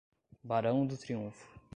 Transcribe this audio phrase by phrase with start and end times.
[0.43, 1.59] Barão do Triunfo